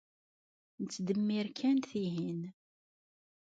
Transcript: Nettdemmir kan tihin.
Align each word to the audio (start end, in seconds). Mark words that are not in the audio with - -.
Nettdemmir 0.81 1.47
kan 1.59 1.77
tihin. 1.87 2.41